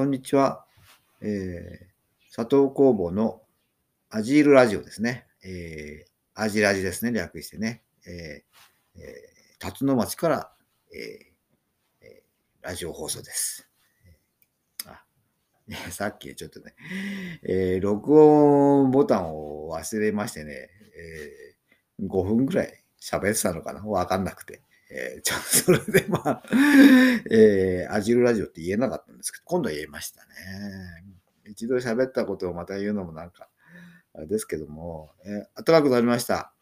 [0.00, 0.64] こんにちは。
[1.20, 3.42] えー、佐藤工房の
[4.08, 5.26] アジールラジオですね。
[5.44, 7.82] えー、アジラジですね、略してね。
[8.06, 10.52] えー、えー、辰野町から、
[10.94, 12.06] えー、
[12.62, 13.68] ラジオ放送です。
[14.86, 15.04] あ
[15.90, 16.74] さっきちょっとね、
[17.42, 23.82] えー、録音ボタンを忘れましてね、えー、5分ぐらい喋ってたのかな？
[23.84, 24.62] わかんなくて。
[24.90, 26.42] えー、 ちょっとそれでまあ、
[27.30, 30.30] えー、アジルラジオって言えなかったんですけど、今度は言えましたね。
[31.46, 33.48] 一度喋ったことをまた言うのもなんか、
[34.14, 36.52] あれですけども、えー、暖かくなりました。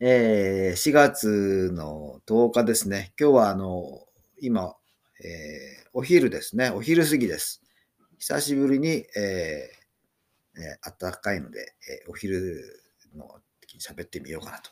[0.00, 3.12] えー、4月の10日ですね。
[3.18, 4.06] 今日はあの、
[4.40, 4.76] 今、
[5.22, 6.70] えー、お昼ですね。
[6.70, 7.62] お昼過ぎです。
[8.18, 12.82] 久しぶりに、えー、えー、暖かいので、えー、お昼
[13.14, 14.70] の時に喋ってみようかなと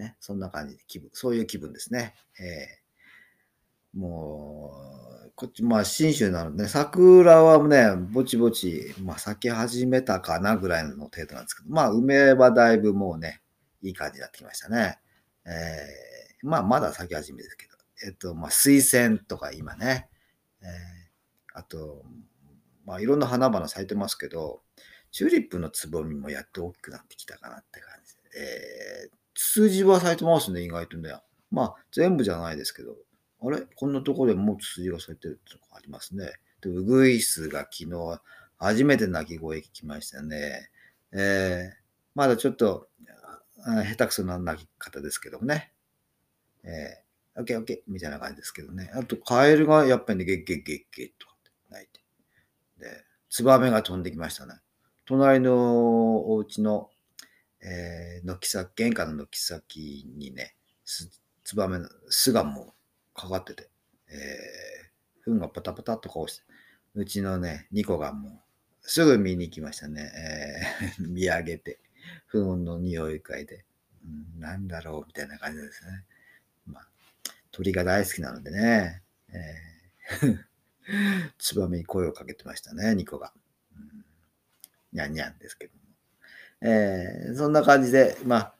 [0.00, 2.14] ね、そんな感じで気分、そういう気分ですね。
[2.40, 4.72] えー、も
[5.26, 13.40] う、こっち、まあ、新州なので、ね、桜はね、ぼちぼち、まあ、咲き始めたかなぐらいの程度なんですけど、まあ、梅はだいぶもうね、
[13.82, 14.98] いい感じになってきましたね。
[15.46, 17.76] えー、まあ、まだ咲き始めですけど、
[18.06, 20.08] えっと、まあ、水仙とか今ね、
[20.62, 20.68] えー、
[21.58, 22.04] あと、
[22.84, 24.62] まあ、いろんな花々咲いてますけど、
[25.10, 31.14] チューリップのつぼみもやっと大きくなってきたかなって感じで、えー、ツツジは咲いてますね、意外とね。
[31.50, 32.94] まあ、全部じゃないですけど、
[33.42, 33.62] あれ？
[33.74, 36.26] こんなところでもうツツジが咲いてるってとこありますね。
[36.60, 38.20] で、ウグイスが昨日、
[38.58, 40.68] 初めて鳴き声聞きましたね。
[41.12, 41.76] えー、
[42.14, 42.88] まだちょっと、
[43.64, 45.72] 下手くそな鳴き方ですけどね。
[46.62, 48.90] えー、オッケーオッケーみたいな感じですけどね。
[48.94, 52.00] あと、カエルがやっぱりね、ゲッゲッゲッゲッとかって鳴いて。
[52.78, 54.56] で、ツバメが飛んできましたね。
[55.06, 56.90] 隣のお家の
[57.62, 63.68] えー、軒先、玄関の軒先にね、ツバメの巣がもうかかってて、
[64.08, 66.42] えー、糞がパタパタっとこうして、
[66.94, 68.32] うちのね、ニコがもう、
[68.82, 70.10] すぐ見に行きましたね。
[70.98, 71.80] えー、 見上げて、
[72.28, 73.64] 糞の匂い嗅いで、
[74.04, 76.04] うん、なんだろうみたいな感じですね。
[76.66, 76.88] まあ、
[77.52, 80.38] 鳥が大好きなのでね、えー、
[81.38, 83.32] ツバメに声をかけてましたね、ニコが。
[83.76, 84.04] うん、
[84.92, 85.79] にゃんにゃんですけど。
[86.62, 88.54] えー、そんな感じで、まあ、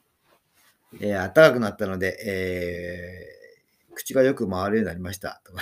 [1.00, 5.43] えー、暖かくなったので、えー、口がよく回るようになりました。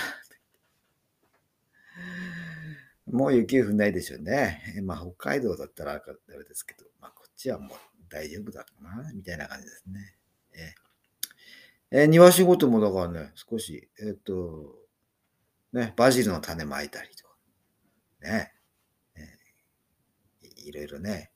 [3.05, 4.63] もう雪降んないでしょうね。
[4.83, 6.01] まあ、北海道だったらあ
[6.31, 7.77] れですけど、まあ、こっちはもう
[8.09, 10.15] 大丈夫だかな、みたいな感じですね。
[10.53, 14.75] えー、えー、庭仕事もだからね、少し、えっ、と、
[15.73, 17.35] ね、バジルの種まいたりとか、
[18.21, 18.53] ね、
[19.15, 21.31] えー、いろいろね、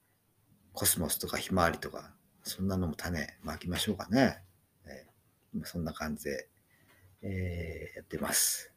[0.73, 2.11] コスモスとかひまわりとか、
[2.43, 4.41] そんなのも種まきましょうかね。
[4.85, 6.49] えー、そんな感じで、
[7.21, 8.73] えー、やってます。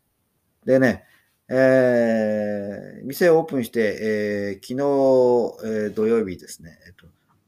[0.64, 1.04] でね、
[1.48, 7.06] えー、店オープンして、えー、昨日、えー、土曜日ですね、えっと、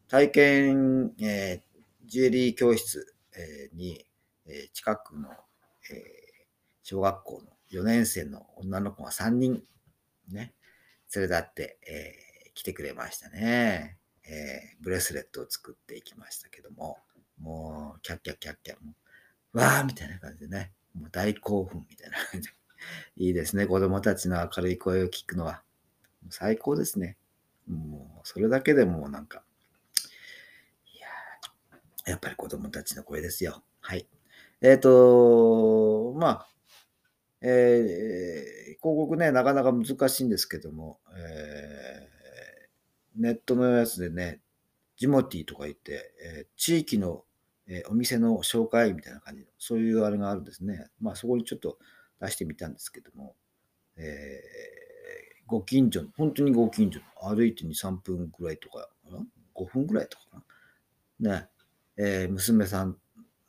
[0.09, 4.05] 体験、えー、ジュエリー教室、えー、に、
[4.47, 5.29] えー、近くの、
[5.93, 5.97] えー、
[6.83, 9.63] 小学校の4年生の女の子が3人、
[10.31, 10.55] ね、
[11.15, 13.99] 連れ立って、えー、来てくれましたね。
[14.29, 16.99] えー、ブレスレットを作っていきましたけども、
[17.41, 18.93] もう、キャッキャッキャッキャ、も
[19.55, 22.55] うわーみたいな感じでね、もう大興奮みたいな感じで。
[23.17, 25.63] いいですね、子供たちの明るい声を聞くのは。
[26.31, 27.17] 最高ですね。
[27.67, 29.45] もう、それだけでもうなんか、
[30.95, 31.09] いや
[32.13, 33.65] やっぱり子供たちの声ですよ。
[33.81, 34.07] はい。
[34.61, 36.49] えっ、ー、と、まあ、
[37.41, 37.85] えー、
[38.65, 41.68] 広告ね、なかなか難しいんですけども、えー
[43.19, 44.41] ネットのやつでね、
[44.97, 47.25] ジモティとか言って、えー、地域の、
[47.67, 50.87] えー、お店の紹介みたいな感じの、そういうあれがあるんですね。
[51.01, 51.79] まあそこにちょっと
[52.21, 53.35] 出してみたんですけども、
[53.97, 58.89] えー、ご近所の、本当にご近所の、歩いて2、3分ぐらいとか、
[59.55, 60.45] 5分ぐらいとか
[61.19, 61.41] な？
[61.41, 61.49] ね、
[61.97, 62.97] えー、娘さん、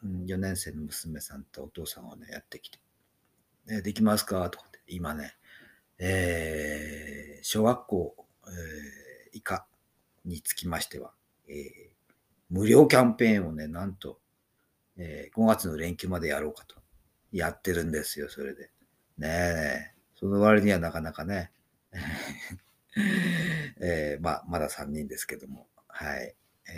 [0.04, 2.80] 4年生の娘さんとお父さんがね、やってきて、
[3.68, 4.50] ね、できますか？
[4.50, 5.34] とかって、今ね、
[6.00, 8.16] えー、小学校、
[8.48, 8.99] えー
[9.34, 9.66] 以下
[10.26, 11.12] につきましては、
[11.48, 11.90] えー、
[12.50, 14.20] 無料キャンペーンをね、なんと、
[14.98, 16.80] えー、5月の連休までやろうかと。
[17.32, 18.72] やってるんですよ、それで。
[19.18, 21.52] ねえ、その割にはなかなかね、
[23.80, 26.36] えー、まあ、まだ3人ですけども、はい。
[26.68, 26.74] え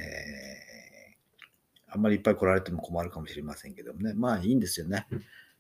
[1.89, 5.07] ー、あんまりいっぱい来られても困るかもしれませんけどもね、まあいいんですよね。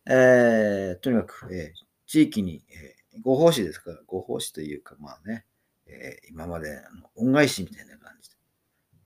[0.05, 5.45] えー、とにかく、えー、地域に、えー、ご奉仕ですから、ご奉仕というか、まあね、
[5.91, 8.35] えー、今までの恩返しみたいな感じで、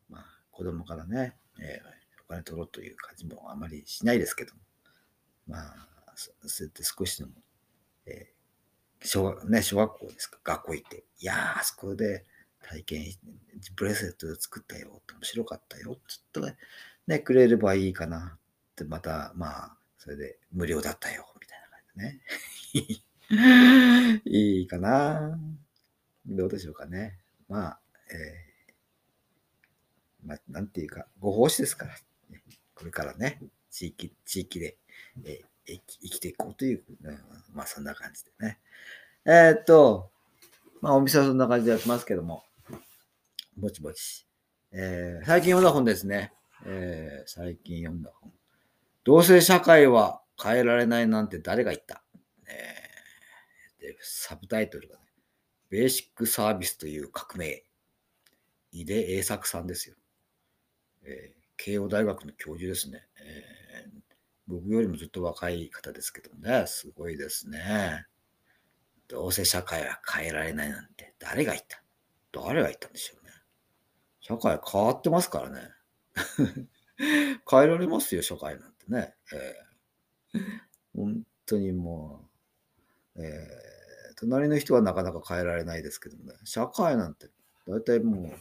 [0.10, 4.54] まあ、子供からね、えー、お金取ろうという感じもあまりしないですけど、
[5.48, 5.66] まあ、
[6.16, 7.32] そうやって少しでも、
[8.06, 12.26] えー、小学ね、小学校ですか、学校行って、いや、あそこで
[12.62, 13.06] 体験、
[13.76, 16.56] ブレスレット作ったよって面白かったよちょっと
[17.08, 18.40] ね、くれればいいかなっ
[18.76, 22.20] て、また、まあ、それで無料だったよ、みたいな感
[22.74, 23.02] じでね。
[24.26, 25.38] いいかな。
[26.28, 27.20] どうでしょうかね。
[27.48, 27.80] まあ、
[28.12, 31.96] えー、まあ、なんていうか、ご奉仕ですから、
[32.74, 34.78] これからね、地域、地域で、
[35.24, 37.20] えー生き生きていこうという、うん、
[37.54, 38.60] まあそんな感じでね。
[39.26, 40.12] えー、っと、
[40.82, 42.44] まあお店はそんな感じでやってますけども、
[43.58, 44.28] ぼちぼち。
[44.72, 46.34] えー、最近読んだ本ですね。
[46.66, 48.32] えー、最近読んだ本。
[49.04, 52.04] 同性社会は変えられないなんて誰が言った、
[52.48, 55.02] えー、でサブタイトルがね、
[55.70, 57.64] ベーシックサービスという革命。
[58.72, 59.96] 井出栄作さんですよ。
[61.04, 63.08] えー、慶応大学の教授ですね。
[63.22, 63.56] えー
[64.48, 68.06] 僕よりもずっと若い方ですけどね、すごいですね。
[69.08, 71.82] どうせ社会は変えられないなんて誰が言った？
[72.32, 73.32] 誰が言ったんでしょうね。
[74.20, 75.70] 社会変わってますからね。
[77.50, 79.16] 変えられますよ、社会なんてね。
[79.34, 80.42] えー、
[80.96, 82.30] 本当にも
[83.16, 83.30] う、えー、
[84.16, 87.28] 隣の人はなかなか変えられないですけどね、社会なんて
[87.68, 88.34] 大体もう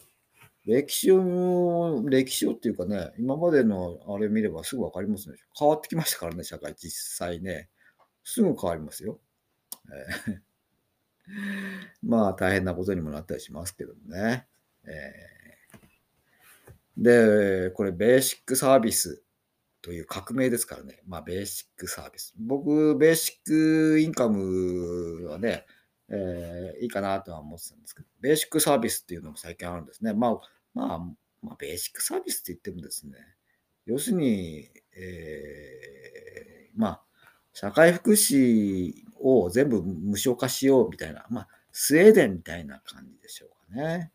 [0.66, 5.36] 歴史を、歴史をっていうかね、今までのあれ見ればすぐ分かりますね。
[5.58, 7.68] 変わってきましたからね、社会、実際ね。
[8.22, 9.20] すぐ変わりますよ。
[10.26, 10.40] えー、
[12.08, 14.46] まあ、大変なことにもなったりしますけどもね。
[14.84, 19.22] えー、で、これ、ベーシックサービス
[19.84, 21.02] という革命ですからね。
[21.06, 22.32] まあ、ベーシックサービス。
[22.38, 25.66] 僕、ベーシックインカムはね、
[26.08, 30.14] えー、いいかなとは思ってたんですけど、ベーシックサービスっていうのも最近あるんですね。
[30.14, 30.40] まあ、
[30.72, 30.98] まあ、
[31.42, 33.18] まあ、ベーシックサービスって言ってもですね、
[33.84, 37.02] 要するに、えー、まあ、
[37.52, 44.10] 社会福祉を全部無償化しようみたいな、まあ、スウェーデンみたいな感じでしょうかね。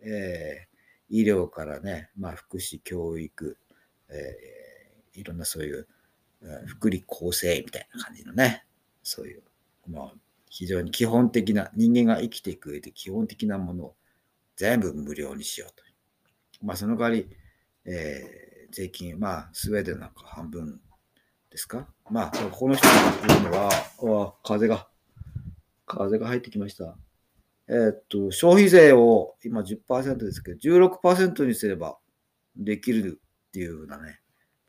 [0.00, 3.58] えー、医療からね、まあ、福祉、教育、
[4.08, 4.59] えー、
[5.14, 5.86] いろんなそういう、
[6.66, 8.64] 福利厚生みたいな感じのね、
[9.02, 9.42] そういう、
[9.88, 10.12] まあ、
[10.48, 13.96] 非常に基本的な、人間が生きていく上で基本的なものを
[14.56, 15.84] 全部無料にしようと。
[16.62, 17.28] まあ、その代わり、
[17.84, 20.80] えー、税金、まあ、スウェーデンなんか半分
[21.50, 21.88] ですか？
[22.10, 22.94] まあ、この人が
[23.28, 24.88] 言うのは、風が、
[25.86, 26.96] 風が入ってきました。
[27.68, 31.98] えー、っと、消費税を今10%ですけど、16%にすれば
[32.56, 34.20] できるっていうようなね。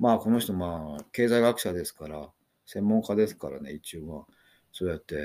[0.01, 2.27] まあ、この人、まあ、経済学者ですから、
[2.65, 4.25] 専門家ですからね、一応は、
[4.71, 5.15] そうやって、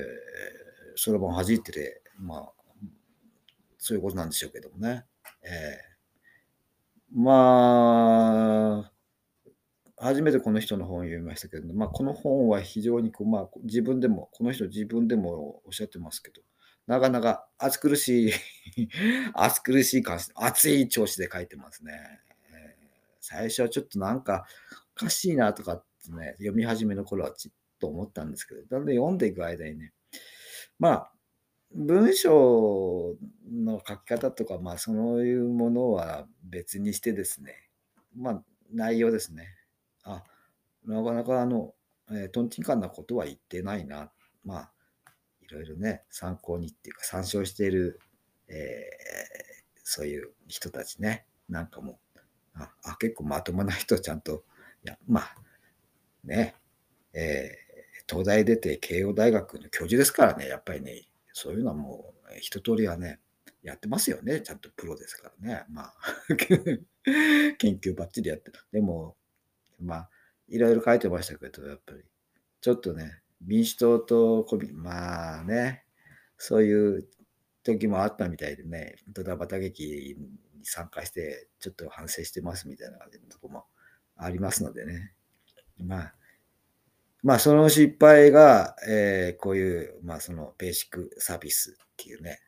[0.96, 2.52] そろばん弾いてて、まあ、
[3.78, 5.06] そういうことなんでしょうけどもね。
[5.43, 8.93] えー、まあ、
[9.96, 16.43] 初めてこの人の本を読みましたけど、まあ、この本は非常にこう、まあ、自分でも、この人自分でもおっしゃってますけど、
[16.87, 18.32] なかなか暑苦しい
[19.32, 22.25] 暑苦しい感じ、熱い調子で書いてますね。
[23.28, 24.46] 最初はちょっとなんか
[24.96, 29.93] おかしいなとかってね、読み始めの頃はちっと思ったんですけど、だんだん読んでいく間にね、
[30.78, 31.12] まあ、
[31.75, 33.17] 文章
[33.50, 37.69] の書き方とか、まあ、そういうものは別にしてですね、
[38.17, 38.43] まあ、
[38.73, 39.49] 内容ですね。
[40.05, 40.22] あ、
[40.84, 41.75] なかなかあの、
[42.11, 44.12] えー、トンチンカンなことは言ってないな。
[44.44, 44.72] まあ、
[45.43, 47.98] いろいろね、参考にっていうか、参照している、
[48.48, 51.98] えー、そういう人たちね、なんかも
[52.84, 54.44] あ、結構まともな人ちゃんと、
[54.84, 55.34] いや、まあ、
[56.25, 56.55] ね、
[57.13, 63.20] えー、東大出て慶応大学の教授ですからね、やっぱりね、そういうのはもう一通りはね、
[63.63, 64.41] やってますよね。
[64.43, 65.65] ちゃんとプロですからね。
[65.69, 65.94] まあ
[67.58, 68.53] 研究ばっちりやって。
[68.70, 69.17] でも、
[69.81, 70.10] まあ、
[70.48, 72.05] いろいろ書いてましたけど、やっぱり、
[72.60, 75.84] ちょっとね、民主党と、まあね、
[76.39, 77.08] そういう
[77.67, 80.17] 時もあったみたいでね、ドタバタ劇
[80.56, 82.99] に参加して、ちょっと反省してますみたいな
[83.31, 83.65] とこも
[84.17, 85.13] ありますのでね。
[85.79, 86.15] まあ、
[87.23, 92.41] まあ、その失敗が、えー、こういう、まあ、そのベーシックサービスっていうね、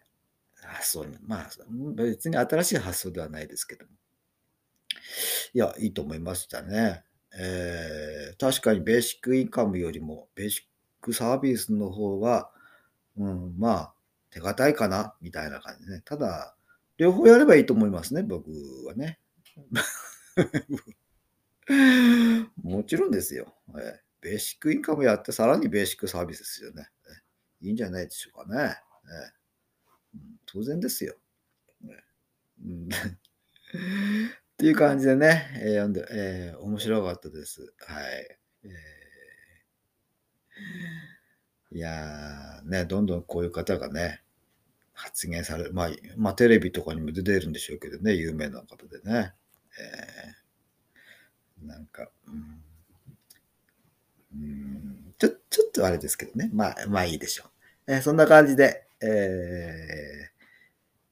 [0.63, 1.49] 発想に、まあ、
[1.97, 3.93] 別に新しい発想ではないですけども。
[5.55, 7.03] いや、いいと思いましたね。
[7.39, 10.65] えー、確かにベーシックインカムよりも、ベーシッ
[11.01, 12.51] クサービスの方が、
[13.17, 13.95] うん、まあ、
[14.30, 16.02] 手堅いかな、みたいな感じね。
[16.04, 16.56] ただ、
[16.97, 18.50] 両方やればいいと思いますね、僕
[18.87, 19.18] はね。
[22.62, 23.54] もちろんですよ。
[23.78, 26.88] えベーシックインカムやって、さらにベーシックサービスですよね。
[27.61, 28.76] いいんじゃないでしょうかね。
[30.47, 31.16] 当然ですよ。
[32.61, 32.90] うん、 っ
[34.56, 37.73] ていう感じでね、えー、読んで、えー、面白かったです。
[37.78, 38.38] はい。
[38.64, 38.70] えー、
[41.71, 44.23] いやあね、どんどんこういう方がね、
[44.95, 45.73] 発言される。
[45.73, 49.33] まあ、まあ、テレビとかにも出てるんでしょうけどね、有名な方でね。
[49.79, 52.63] えー、なんか、うん、
[54.35, 56.51] うんちょ、ちょっとあれですけどね。
[56.53, 57.45] まあ、まあいいでしょ
[57.87, 57.93] う。
[57.93, 60.31] えー、そんな感じで、え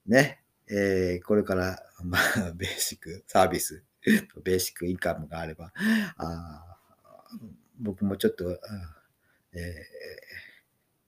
[0.09, 3.85] ー、ね、えー、これから、 まあ、ベーシックサービス、
[4.43, 5.73] ベーシックインカムがあれば、
[6.17, 6.79] あ
[7.79, 8.59] 僕もちょっと、
[9.53, 9.61] えー、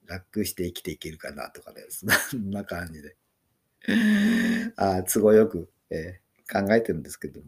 [0.09, 3.17] 楽して生きていけるかなとかね、そんな 感じで、
[4.77, 7.47] あ都合よく、えー、考えてるんですけども、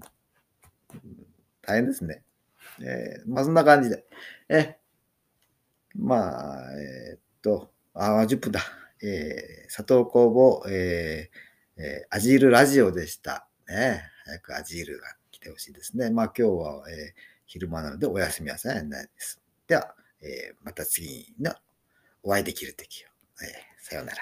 [1.63, 2.23] 大変ですね。
[2.81, 4.05] えー、まあそんな感じで、
[4.49, 4.77] え
[5.97, 8.61] まあ、えー、っと、あ、10分だ。
[9.03, 13.49] えー、佐藤工房、えーえー、アジールラジオでした。
[13.67, 16.11] ね、早くアジールが来てほしいですね。
[16.11, 16.97] まあ今日は、えー、
[17.47, 19.41] 昼間なのでお休みはさないです。
[19.67, 21.55] では、えー、また次の
[22.23, 23.09] お会いできるときを、
[23.43, 24.19] えー、さようなら。